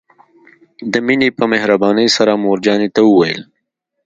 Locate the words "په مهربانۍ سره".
1.37-2.31